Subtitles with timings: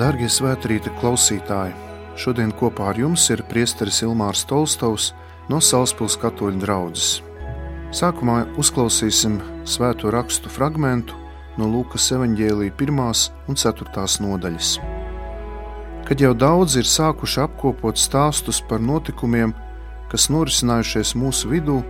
[0.00, 1.74] Darbie svētkrīta klausītāji!
[2.16, 5.10] Šodien kopā ar jums ir priesteris Ilmārs Tolstovs
[5.52, 7.08] no Salaspils katoļu draugas.
[7.92, 9.36] Sākumā uzklausīsim
[9.68, 11.12] svēto rakstu fragment
[11.60, 13.02] no Lūkas evanģēlīja 1
[13.52, 14.72] un 4 nodaļas.
[16.08, 19.52] Kad jau daudz ir sākuši apkopot stāstus par notikumiem,
[20.08, 21.82] kas norisinājušies mūsu vidū,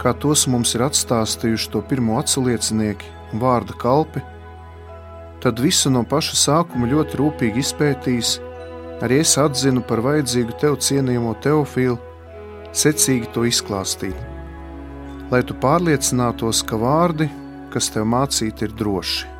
[0.00, 4.24] kā tos mums ir atstāstījuši to pirmo atsliecinieki un vārda kalpi,
[5.40, 8.32] tad visu no paša sākuma ļoti rūpīgi izpētījis,
[9.04, 11.96] arī es atzinu par vajadzīgu tev cienījamo teofilu,
[12.76, 14.16] secīgi to izklāstīt,
[15.32, 17.30] lai tu pārliecinātos, ka vārdi,
[17.72, 19.36] kas tev mācīti, ir droši.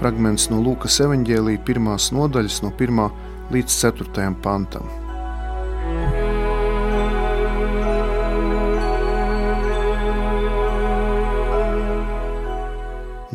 [0.00, 3.08] Fragments no Lūkas evanģēlīja pirmās nodaļas, no 1
[3.54, 5.03] līdz 4 pantam.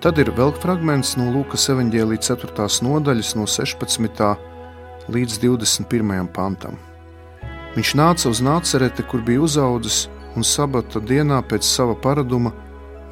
[0.03, 2.67] Tad ir vēl fragments no Lūkas evanģēlīja 4.
[2.85, 4.21] nodaļas, no 16.
[5.09, 6.29] līdz 21.
[6.35, 6.77] pantam.
[7.75, 12.53] Viņš nāca uz Nācereti, kur bija uzaugusi, un sabata dienā pēc sava paraduma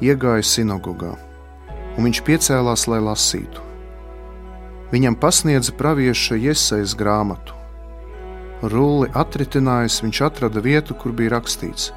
[0.00, 1.12] iegāja sinagogā,
[1.96, 3.64] un viņš piecēlās, lai lasītu.
[4.92, 7.52] Viņam pasniedza pravieša iesaistas grāmatu.
[8.62, 11.92] Rulli atritinājis, viņš atrada vietu, kur bija rakstīts: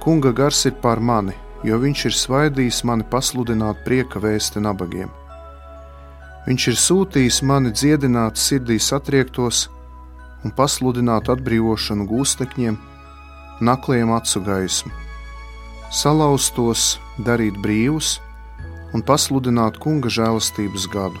[0.00, 1.34] Kunga gars ir pār mani,
[1.66, 5.10] jo viņš ir svaidījis mani pasludināt prieka vēsti nabagiem.
[6.46, 9.66] Viņš ir sūtījis mani dziedināt sirdī satriektos
[10.44, 12.78] un pasludināt atbrīvošanu gūstekņiem,
[13.60, 14.92] nakliem acu gaismu,
[15.92, 16.94] salauztos,
[17.26, 18.16] darīt brīvus
[18.96, 21.20] un pasludināt kunga žēlastības gadu.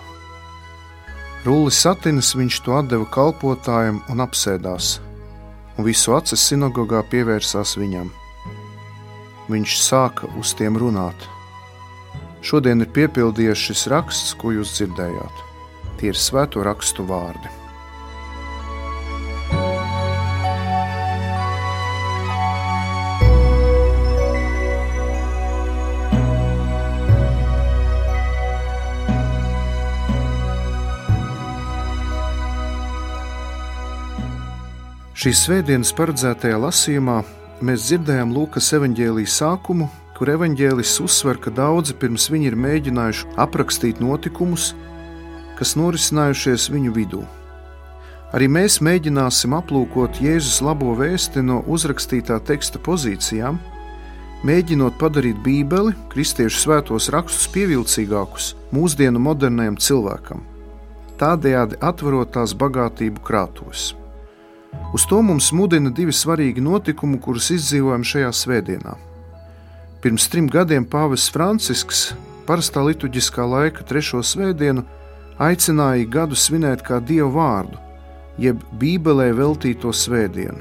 [1.44, 4.98] Rulli satinis viņš to deva kalpotājiem un apsēdās,
[5.76, 8.08] un visu acis sinagogā pievērsās viņam
[9.50, 11.28] viņš sāka uz tiem runāt.
[12.40, 15.46] Šodien ir piepildījies šis raksts, ko jūs dzirdējāt.
[16.00, 17.50] Tie ir svēto rakstu vārdi.
[35.20, 37.18] Šīs svētdienas paredzētajā lasījumā
[37.66, 44.02] mēs dzirdējām Lūkas evanģēlijas sākumu, kur evanģēlis uzsver, ka daudzi pirms viņi ir mēģinājuši aprakstīt
[44.04, 44.74] notikumus,
[45.58, 47.20] kas norisinājušies viņu vidū.
[48.36, 53.58] Arī mēs mēģināsim aplūkot Jēzus labo vēsti no uzrakstītā teksta pozīcijām,
[54.46, 60.44] mēģinot padarīt Bībeli, kristiešu svētos rakstus pievilcīgākus mūsdienu modernajam cilvēkam,
[61.20, 63.90] tādējādi atverot tās bagātību krātos.
[64.94, 68.96] Uz to mums mudina divi svarīgi notikumi, kurus izdzīvojam šajā svētdienā.
[70.02, 72.10] Pirms trim gadiem Pāvests Francisks,
[72.48, 74.82] parastā liturģiskā laika trešo svētdienu,
[75.38, 77.78] aicināja gadu svinēt kā dievu vārdu,
[78.40, 80.58] jeb Bībelē veltīto svētdienu.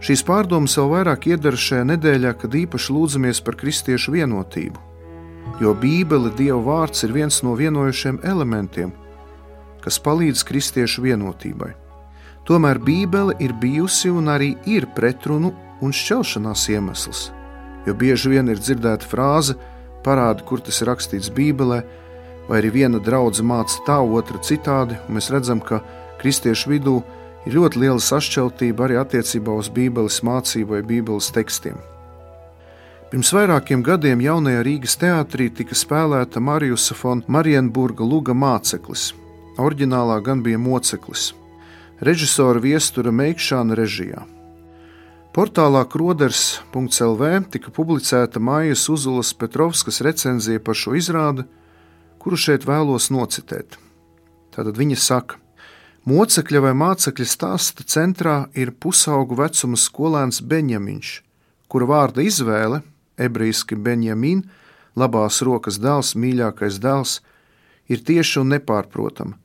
[0.00, 4.80] Šīs pārdomas vēl vairāk iedara šajā nedēļā, kad īpaši lūdzamies par kristiešu vienotību,
[5.60, 8.94] jo Bībele, Dieva vārds, ir viens no vienojošiem elementiem,
[9.84, 11.74] kas palīdz kristiešu vienotībai.
[12.50, 15.52] Tomēr Bībele ir bijusi un arī ir pretrunu
[15.86, 17.28] un šķelšanās iemesls.
[17.86, 19.54] Jo bieži vien ir dzirdēta frāze,
[20.02, 21.78] parāda, kur tas ir rakstīts Bībelē,
[22.48, 25.78] vai arī viena draudzene māca tā, otra citādi, un mēs redzam, ka
[26.18, 26.96] kristiešu vidū
[27.46, 31.78] ir ļoti liela sašķeltība arī attiecībā uz Bībeles mācību vai Bībeles tekstiem.
[33.14, 39.12] Pirms vairākiem gadiem jaunajā Rīgas teātrī tika spēlēta Marijusa Fona Marienburga Luga māceklis.
[39.58, 41.30] Orģinālā gan bija moceklis
[42.00, 44.24] režisora viestura Meikšāna režijā.
[45.36, 51.44] Portālā Kroders.CLV tika publicēta Mājas Uzulas Petrovskas recenzija par šo izrādi,
[52.18, 53.76] kuru šeit vēlos nocitēt.
[54.50, 55.38] Tātad viņa saka,
[56.08, 61.18] Mocekļa vai mācekļa stāsta centrā ir pusaugu vecuma skolēns Benjamins,
[61.68, 62.80] kura vārda izvēle,
[63.20, 64.40] ebrejiski Benjamin,
[64.96, 67.18] labās rokas dēls, mīļākais dēls,
[67.92, 69.36] ir tieši un nepārprotama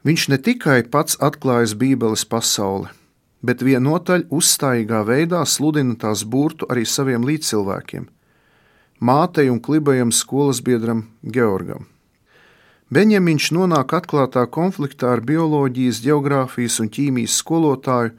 [0.00, 2.88] Viņš ne tikai pats atklājas Bībeles pasauli,
[3.44, 8.06] bet viennotaļ uzstājīgā veidā sludina tās burtu arī saviem līdzcilvēkiem-
[9.08, 11.84] mātei un klibajam skolas biedram Georgam.
[12.90, 18.16] Benjamins nonāk atklātā konfliktā ar bioloģijas, geogrāfijas un ķīmijas skolotāju,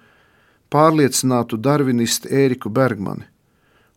[0.70, 3.26] pārliecinātu darvinistu Ēriku Bergmani.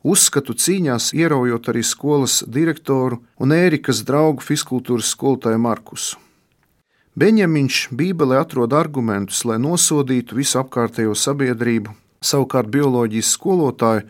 [0.02, 6.16] Uzskatu cīņās ieraujot arī skolas direktoru un Ērikas draugu fiskultūras skolotāju Markusu.
[7.14, 14.08] Benjamins Bībelē atrod argumentus, lai nosodītu visu apkārtējo sabiedrību, savukārt bioloģijas skolotāji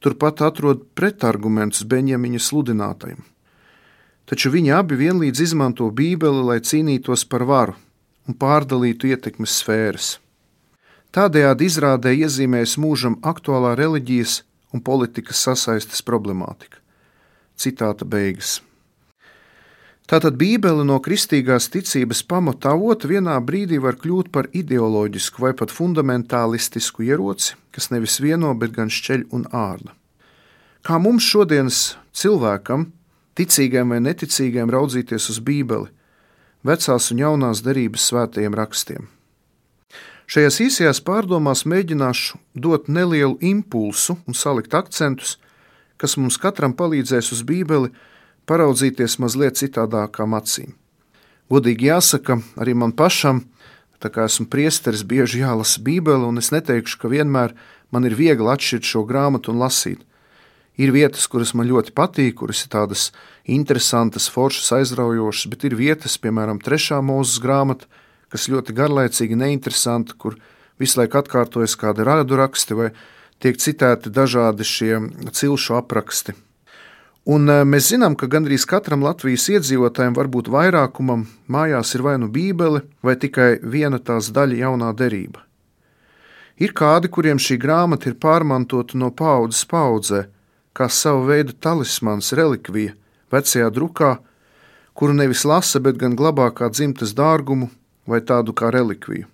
[0.00, 3.20] turpat atrod pretargumentus Benjamina sludinātajam.
[4.28, 7.74] taču viņi abi vienlīdz izmanto Bībeli, lai cīnītos par varu
[8.28, 10.18] un pārdalītu ietekmes sfēras.
[11.12, 14.42] Tādējādi izrādē iezīmējas mūžam aktuālā reliģijas
[14.72, 16.80] un politikas sasaistes problemātika.
[17.56, 18.58] Citāta beigas.
[20.08, 25.74] Tātad Bībele no kristīgās ticības pamata avota vienā brīdī var kļūt par ideoloģisku vai pat
[25.74, 29.92] fundamentālistisku ieroci, kas nevis vieno, bet gan šķeļ un ārda.
[30.80, 32.88] Kā mums šodienas cilvēkam,
[33.36, 35.92] ticīgiem vai neticīgiem, raudzīties uz Bībeli,
[36.64, 39.12] vecās un jaunās derības svētajiem rakstiem?
[40.24, 45.36] Šajās īsajās pārdomās mēģināšu dot nelielu impulsu un salikt akcentus,
[46.00, 47.92] kas mums katram palīdzēs uz Bībeli
[48.48, 50.74] paraudzīties mazliet citādākām acīm.
[51.52, 53.44] Godīgi jāsaka, arī man pašam,
[54.02, 57.54] tā kā esmu priesteris, bieži jālasa Bībele, un es neteikšu, ka vienmēr
[57.94, 60.04] man ir viegli atšķirt šo grāmatu un lasīt.
[60.78, 63.08] Ir vietas, kuras man ļoti patīk, kuras ir tādas
[63.50, 67.88] interesantas, foršas, aizraujošas, bet ir vietas, piemēram, trešā mūzes grāmata,
[68.30, 70.36] kas ļoti garlaicīga, neinteresanta, kur
[70.78, 72.92] visu laiku atkārtojas kādi rādu raksti vai
[73.42, 75.00] tiek citēti dažādi šie
[75.32, 76.36] cilšu apraksti.
[77.28, 82.30] Un eh, mēs zinām, ka gandrīz katram Latvijas iedzīvotājam, varbūt vairākumam, mājās ir vai nu
[82.32, 85.42] bībele, vai tikai viena tās daļa jaunā derība.
[86.58, 90.22] Ir kādi, kuriem šī grāmata ir pārmantota no paudzes paudzē,
[90.72, 92.94] kā sava veida talismans, relikvija,
[93.30, 94.14] vecajā drukā,
[94.96, 97.68] kuru nevis lasa, bet gan glabā kā dzimtas dārgumu
[98.08, 99.28] vai tādu kā relikviju.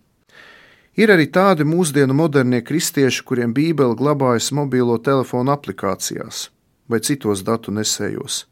[0.99, 6.49] Ir arī tādi mūsdienu modernie kristieši, kuriem Bībele glabājas mobilo telefonu aplikācijās
[6.89, 8.45] vai citos datu nesējos.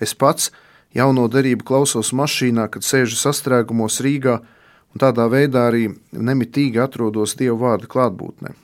[0.00, 0.50] Es pats
[0.94, 4.38] jauno derību klausos mašīnā, kad sēžu sastrēgumos Rīgā,
[4.92, 8.54] un tādā veidā arī nemitīgi atrodos Dieva vārda klātbūtnē.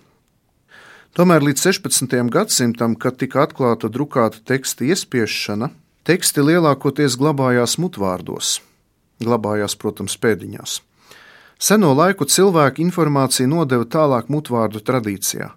[1.14, 2.16] Tomēr līdz 16.
[2.34, 5.70] gadsimtam, kad tika atklāta drukāta teksta iespiešana,
[6.02, 8.56] teksti lielākoties glabājās mutvārdos,
[9.22, 10.80] glabājās, protams, pēdiņās.
[11.62, 15.52] Seno laiku cilvēki informāciju nodeva tālāk mutvārdu tradīcijā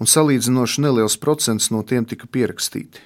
[0.00, 3.00] un salīdzinoši neliels procents no tiem tika pierakstīti.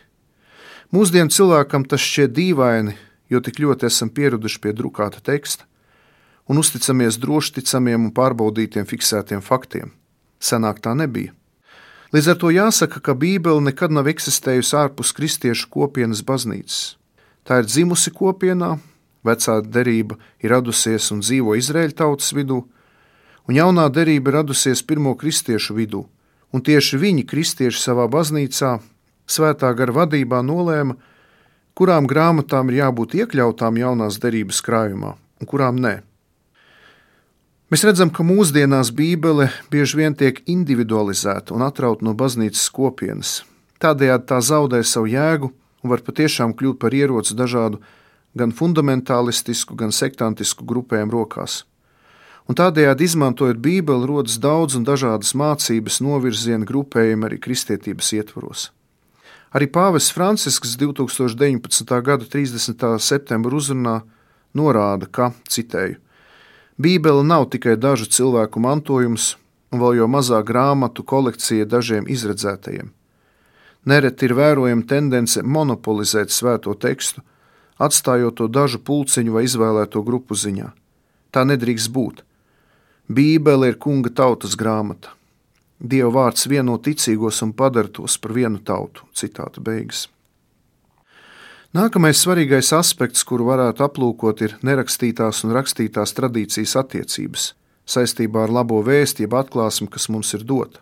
[0.90, 2.96] Mūsdienu cilvēkam tas šķiet dīvaini,
[3.30, 5.66] jo tik ļoti esam pieraduši pie drukāta teksta
[6.50, 9.92] un uzticamies drošticamiem un pārbaudītiem fiksētiem faktiem.
[10.42, 11.30] Senāk tā nebija.
[12.10, 16.96] Līdz ar to jāsaka, ka Bībele nekad nav eksistējusi ārpus kristiešu kopienas baznīcas.
[17.46, 18.80] Tā ir dzimusi kopienā,
[19.22, 22.64] vecā derība ir radusies un dzīvo Izraēļa tautas vidū,
[23.46, 26.08] un jaunā derība ir radusies pirmo kristiešu vidū
[26.52, 28.78] un tieši viņi, kristieši savā baznīcā,
[29.30, 30.96] svētā gara vadībā nolēma,
[31.78, 36.00] kurām grāmatām ir jābūt iekļautām jaunās derības krājumā un kurām nē.
[37.70, 43.44] Mēs redzam, ka mūsdienās Bībele bieži vien tiek individualizēta un atrauta no baznīcas kopienas.
[43.80, 47.78] Tādējādi tā zaudē savu jēgu un var patiešām kļūt par ieroci dažādu
[48.36, 51.62] gan fundamentālistisku, gan sektantisku grupējumu rokās
[52.48, 58.68] un tādējādi izmantojot Bībeli, rodas daudz un dažādas mācības, novirzienu grupējumi arī kristietības ietvaros.
[59.50, 61.96] Arī Pāvests Francisks 2019.
[62.06, 62.86] gada 30.
[63.02, 63.96] septembra uzrunā
[64.54, 65.98] norāda, ka, citēju,
[66.80, 69.34] Bībele nav tikai dažu cilvēku mantojums,
[69.70, 72.88] un vēl jau mazāk grāmatu kolekcija dažiem izredzētajiem.
[73.84, 77.22] Nereti ir vērojama tendence monopolizēt svēto tekstu,
[77.80, 80.70] atstājot to dažu pulciņu vai izvēlēto grupu ziņā.
[81.32, 82.24] Tā nedrīkst būt.
[83.10, 85.16] Bībele ir kunga tautas grāmata.
[85.82, 89.02] Dieva vārds vieno ticīgos un padara tos par vienu tautu.
[89.16, 90.04] Citāta beigas.
[91.74, 97.48] Nākamais svarīgais aspekts, kuru varētu aplūkot, ir nerakstītās un rakstītās tradīcijas attiecības
[97.90, 100.78] saistībā ar labo vēstu, jeb atklāsmi, kas mums ir dota.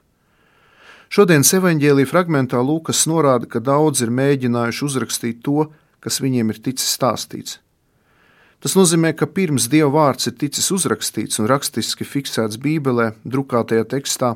[1.09, 5.71] Šodienas evanģēlīja fragmentā Lūkas norāda, ka daudzi ir mēģinājuši uzrakstīt to,
[6.05, 7.57] kas viņiem ir ticis stāstīts.
[8.59, 14.33] Tas nozīmē, ka pirms Dieva vārds ir ticis uzrakstīts un rakstiski fiksēts Bībelē, drukātajā tekstā,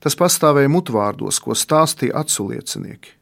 [0.00, 3.16] tas pastāvēja mutvārdos, ko stāstīja aculiecinieki.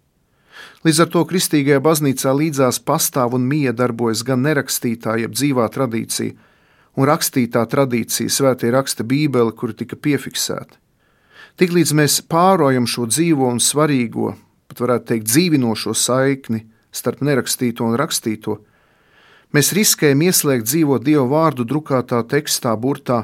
[0.86, 6.36] Līdz ar to kristīgajā baznīcā līdzās pastāv un mija darbojas gan nerakstītā, jeb dzīvā tradīcija,
[6.98, 10.76] un rakstītā tradīcija, svētie raksta Bībele, kura tika piefiksēta.
[11.58, 14.34] Tiklīdz mēs pārojam šo dzīvo un svarīgo,
[14.70, 18.60] pat varētu teikt, dzīvinošo saikni starp nerakstīto un rakstīto,
[19.56, 23.22] Mēs riskējam ieslēgt dzīvo Dieva vārdu drukātā tekstā, burtā,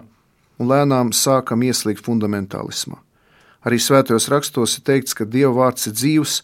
[0.57, 2.97] un lēnām sākam ieslīgt fundamentālismā.
[3.65, 6.39] Arī svētajos rakstos ir teikts, ka Dieva vārds ir dzīvs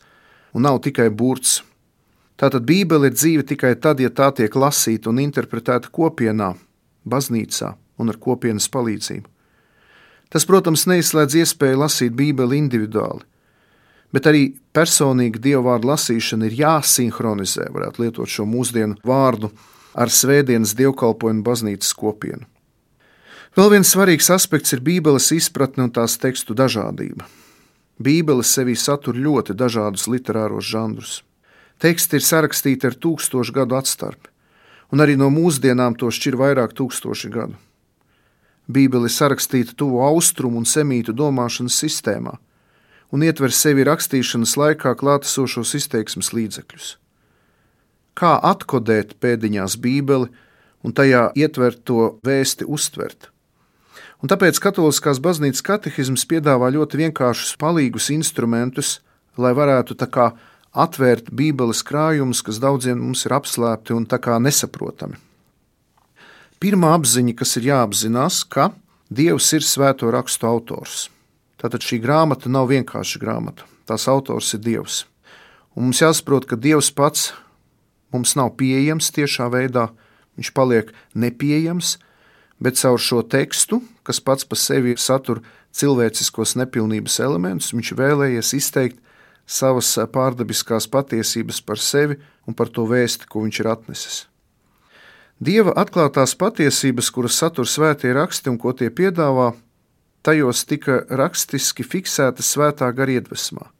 [0.56, 1.62] un nav tikai burts.
[2.40, 6.54] Tātad Bībele ir dzīva tikai tad, ja tā tiek lasīta un interpretēta kopienā,
[7.08, 9.28] baznīcā un ar kopienas palīdzību.
[10.30, 13.24] Tas, protams, neizslēdz iespēju lasīt Bībeli individuāli,
[14.14, 19.52] bet arī personīga dievu vārdu lasīšana ir jāsinhronizē, varētu lietot šo mūsdienu vārdu,
[19.94, 22.46] ar svētdienas dievkalpojumu baznīcas kopienu.
[23.58, 27.26] Vēl viens svarīgs aspekts ir Bībeles izpratne un tās tekstu dažādība.
[28.00, 31.18] Bībele sevī satur ļoti dažādus literāros žanrus.
[31.82, 34.30] Teksti ir sarakstīti ar tūkstošu gadu atstarpi,
[34.92, 37.58] un arī no mūsdienām to šķir vairāk tūkstoši gadu.
[38.70, 42.36] Bībele ir sarakstīta tuvu austrumu un semītu domāšanas sistēmā,
[43.10, 46.94] un ietver sevi rakstīšanas laikā klātesošos izteiksmes līdzekļus.
[48.18, 50.30] Kā atkodēt pēdiņās Bībeli
[50.84, 53.30] un tajā ietvert to vēsti uztvert?
[54.20, 58.98] Un tāpēc Katoliskās baznīcas katehisms piedāvā ļoti vienkāršus palīgus instrumentus,
[59.40, 59.96] lai varētu
[60.76, 64.06] atvērt Bībeles krājumus, kas daudziem mums ir apslēpti un
[64.44, 65.16] nesaprotami.
[66.60, 68.70] Pirmā apziņa, kas ir jāapzinās, ka
[69.10, 71.08] Dievs ir svēto rakstu autors.
[71.60, 75.04] Tātad šī grāmata nav vienkārši grāmata, tās autors ir Dievs.
[75.76, 77.30] Un mums jāsaprot, ka Dievs pats
[78.14, 79.90] mums nav pieejams tiešā veidā,
[80.40, 81.98] viņš paliek nepieejams,
[82.60, 85.42] bet caur šo tekstu, kas pats par sevi satur
[85.76, 88.98] cilvēciskos nepilnības elementus, viņš vēlējies izteikt
[89.50, 94.18] savas pārdabiskās patiesības par sevi un par to vēsti, ko viņš ir atnesis.
[95.40, 99.54] Dieva atklātās patiesības, kuras satur svētie raksti un ko tie piedāvā,
[100.26, 103.70] tajos tika rakstiski fiksētas svētā gara iedvesmā.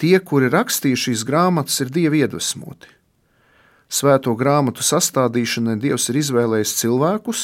[0.00, 2.90] Tie, kuri rakstīja šīs grāmatas, ir dievi iedvesmoti.
[3.88, 7.42] Svēto grāmatu sastādīšanai Dievs ir izvēlējis cilvēkus,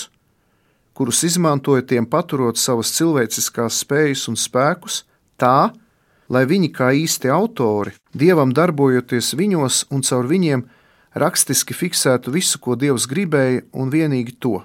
[0.97, 5.05] kurus izmantoja tiem paturot savas cilvēciskās spējas un spēkus,
[5.39, 5.71] tā,
[6.29, 10.67] lai viņi kā īsti autori, dievam darbojoties viņos un caur viņiem
[11.15, 14.59] rakstiski fiksētu visu, ko dievs gribēja, un vienīgi to.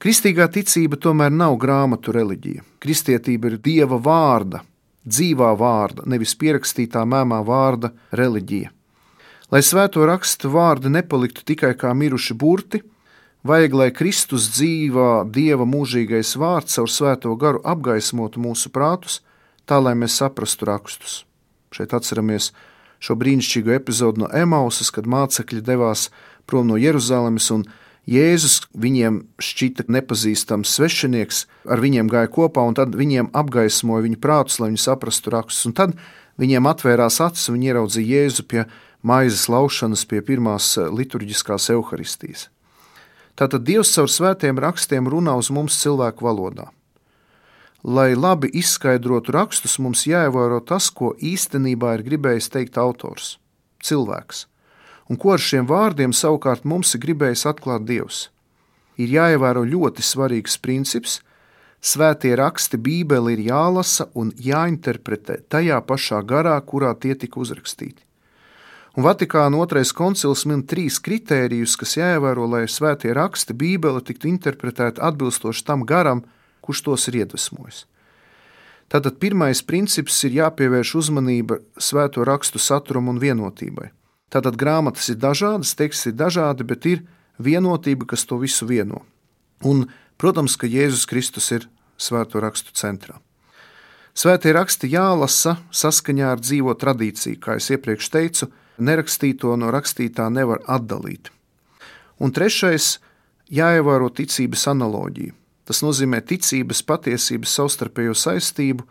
[0.00, 2.62] Kristīgā ticība tomēr nav grāmatu reliģija.
[2.80, 4.62] Kristietība ir dieva vārda,
[5.04, 8.70] dzīvā vārda, nevis pierakstītā mēmā vārda reliģija.
[9.50, 12.80] Lai svēto rakstu vārdi nepaliktu tikai kā miruši burti,
[13.40, 19.22] Vajag, lai Kristus dzīvā Dieva mūžīgais vārds caur svēto garu apgaismotu mūsu prātus,
[19.64, 21.14] tā lai mēs saprastu rakstus.
[21.72, 22.50] Šeit atceramies
[23.00, 26.10] šo brīnišķīgo epizodu no Emausas, kad mācekļi devās
[26.44, 27.64] prom no Jeruzalemes un
[28.10, 34.58] Jēzus viņiem šķita nepazīstams svešinieks, ar viņiem gāja kopā un tad viņiem apgaismoja viņu prātus,
[34.58, 35.68] lai viņi saprastu rakstus.
[35.70, 35.94] Un tad
[36.42, 38.64] viņiem atvērās acis un viņi ieraudzīja Jēzu pie
[39.06, 42.48] maizes laušanas, pie pirmās liturģiskās evaharistijas.
[43.38, 46.66] Tātad Dievs caur svētiem rakstiem runā uz mums cilvēku valodā.
[47.80, 53.38] Lai labi izskaidrotu rakstus, mums jāievēro tas, ko īstenībā ir gribējis teikt autors-
[53.86, 54.49] cilvēks,
[55.10, 58.28] un ko ar šiem vārdiem savukārt mums ir gribējis atklāt Dievs.
[59.00, 61.18] Ir jāievēro ļoti svarīgs princips.
[61.80, 68.04] Svētie raksti Bībeli ir jālasa un jāinterpretē tajā pašā garā, kurā tie tika uzrakstīti
[68.96, 75.02] un Vatikāna otrais koncils min trīs kritērijus, kas jāievēro, lai svētie raksti Bībele tiktu interpretēti
[75.04, 76.24] atbilstoši tam garam,
[76.64, 77.86] kurš tos ir iedvesmojis.
[78.90, 83.92] Tātad pirmais princips ir jāpievērš uzmanība svēto rakstu saturam un vienotībai.
[84.30, 87.02] Tātad grāmatas ir dažādas, teksti ir dažādi, bet ir
[87.42, 89.02] vienotība, kas to visu vieno.
[89.66, 89.88] Un,
[90.20, 91.66] protams, ka Jēzus Kristus ir
[92.00, 93.18] svēto rakstu centrā.
[94.14, 100.62] Svētie raksti jālasa saskaņā ar dzīvo tradīciju, kā jau iepriekš teicu, nerakstīto no rakstītā nevar
[100.66, 101.30] atdalīt.
[102.20, 102.98] Un trešais-
[103.60, 105.32] jāievēro ticības analoģija.
[105.64, 108.82] Tas nozīmē ticības patiesības savstarpējo saistību.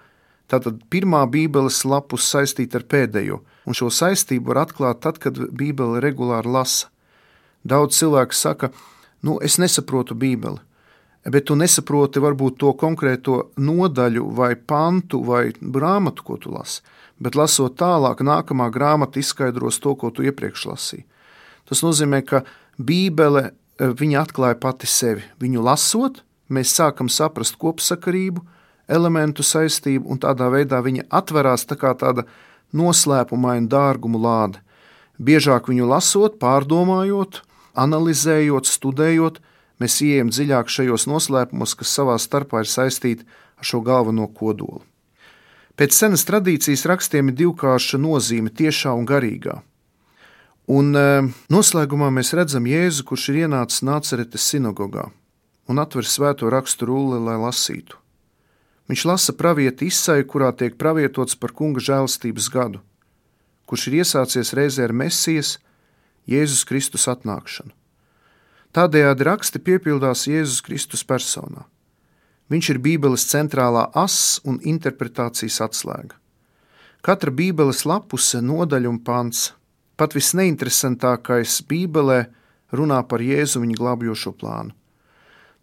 [0.50, 6.02] Tātad pirmā Bībeles lapus saistīta ar pēdējo, un šo saistību var atklāt tad, kad Bībele
[6.02, 6.90] regulāri lasa.
[7.64, 8.72] Daudz cilvēku saka,
[9.22, 10.58] nu, es nesaprotu Bībeli,
[11.30, 16.82] bet tu nesaproti varbūt to konkrēto nodaļu, vai pantu, vai grāmatu, ko tu lasi
[17.20, 21.06] bet lasot tālāk, nākamā grāmata izskaidros to, ko tu iepriekš lasīji.
[21.70, 22.44] Tas nozīmē, ka
[22.80, 23.52] Bībele e,
[24.00, 25.26] viņa atklāja pati sevi.
[25.42, 28.42] Viņu lasot, mēs sākam saprast kopsakarību,
[28.90, 32.26] elementu saistību, un tādā veidā viņa atverās tā kā tāda
[32.76, 34.62] noslēpumaina dārgumu lāde.
[35.20, 37.42] Biežāk viņu lasot, pārdomājot,
[37.80, 39.40] analizējot, studējot,
[39.80, 43.28] mēs ieejam dziļāk šajos noslēpumos, kas savā starpā ir saistīti
[43.60, 44.84] ar šo galveno kodolu.
[45.80, 49.62] Pēc senas tradīcijas rakstiem ir divkārša nozīme- tiešā un garīgā.
[50.68, 51.04] Un e,
[51.50, 55.10] noslēgumā mēs redzam Jēzu, kurš ir ienācis Nāceretes sinagogā
[55.70, 57.96] un atver svēto rakstu rulli, lai lasītu.
[58.90, 62.80] Viņš lasa pravieti izsaju, kurā tiek pravietots par kunga žēlstības gadu,
[63.70, 65.60] kurš ir iesācies reizē ar Mesijas,
[66.30, 67.70] Jēzus Kristus atnākšanu.
[68.74, 71.68] Tādējādi raksti piepildās Jēzus Kristus personā.
[72.50, 76.18] Viņš ir Bībeles centrālā asa un interpretācijas atslēga.
[77.06, 79.54] Katra Bībeles lapuse, nodaļa un pants,
[79.98, 82.24] pat visneinteresantākais Bībelē,
[82.74, 84.74] runā par Jēzu viņa glābjošo plānu.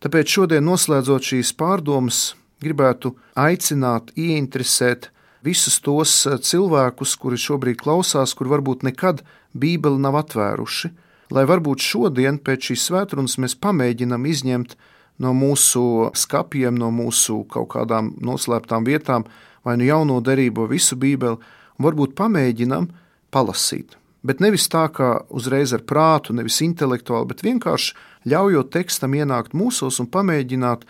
[0.02, 5.10] Tāpēc šodien, noslēdzot šīs pārdomas, gribētu aicināt, ieinteresēt
[5.46, 9.22] visus tos eh, cilvēkus, kuri šobrīd klausās, kur varbūt nekad
[9.56, 10.92] Bībeli nav atvēruši,
[11.34, 14.76] lai varbūt šodien pēc šīs svētrunas mēs pamēģinam izņemt
[15.22, 19.24] no mūsu skapiem, no mūsu kaut kādām noslēptām vietām,
[19.64, 21.38] vai nu jauno derību, vai visu Bībeli,
[21.76, 22.90] un varbūt pamēģinam
[23.34, 23.96] palasīt.
[24.26, 27.94] Bet nevis tā kā uzreiz ar prātu, nevis intelektuāli, bet vienkārši
[28.26, 30.86] ļaujot tekstam ienākt mūsos un pamēģināt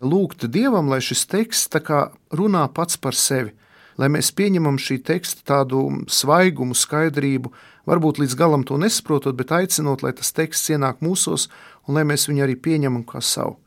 [0.00, 1.68] lūgt Dievam, lai šis teksts
[2.30, 3.54] runā pats par sevi,
[3.98, 7.52] lai mēs pieņemam šī teksta tādu svaigumu, skaidrību,
[7.86, 11.48] varbūt līdz galam to nesaprotot, bet aicinot, lai tas teksts ienāk mūsos
[11.86, 13.58] un lai mēs viņu arī pieņemam kā savu.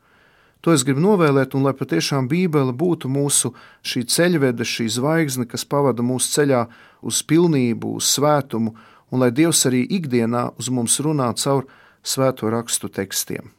[0.62, 3.50] To es gribu novēlēt, un lai patiešām Bībele būtu mūsu
[3.82, 6.60] šī ceļvede, šī zvaigzne, kas pavada mūsu ceļā
[7.02, 8.76] uz pilnību, uz svētumu,
[9.10, 11.66] un lai Dievs arī ikdienā uz mums runā caur
[12.06, 13.50] svēto rakstu tekstiem.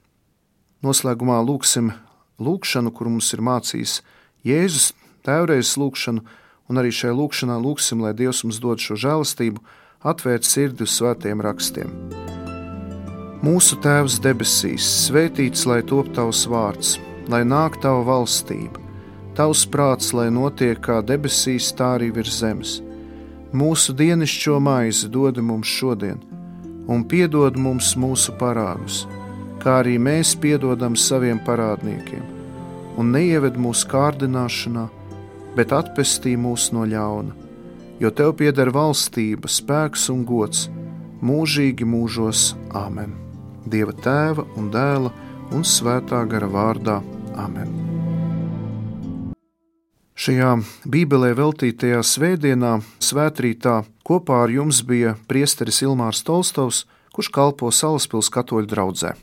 [0.84, 1.92] Noslēgumā lūksim
[2.40, 4.02] lūkšanu, kur mums ir mācījis
[4.48, 4.92] Jēzus,
[5.26, 6.24] tēvreizes lūkšanu,
[6.70, 9.64] un arī šajā lūkšanā lūksim, lai Dievs mums dod šo žēlastību,
[10.04, 11.92] atvērt sirdi uz svētiem rakstiem.
[13.44, 16.96] Mūsu Tēvs debesīs, svētīts lai top tavs vārds,
[17.32, 18.80] lai nāk tava valstība,
[19.36, 22.78] tavs prāts, lai notiek kā debesīs, tā arī virs zemes.
[23.54, 26.24] Mūsu dienascho maizi dod mums šodien
[26.88, 29.04] un piedod mums mūsu parādus,
[29.64, 32.24] kā arī mēs piedodam saviem parādniekiem,
[33.00, 34.88] un neieved mūsu kārdināšanā,
[35.56, 37.36] bet atpestī mūs no ļauna,
[38.04, 40.68] jo tev pieder valstība, spēks un gods
[41.24, 43.16] mūžīgi mūžos Āmen.
[43.64, 45.14] Dieva tēva un dēla
[45.56, 47.00] un svētā gara vārdā
[47.40, 47.72] Āmen.
[50.14, 50.52] Šajā
[50.86, 56.84] Bībelē veltītajā svētdienā, svētrītā, kopā ar jums bija priesteris Ilmārs Tolstovs,
[57.16, 59.16] kurš kalpo Salaspils katoļu draugzē.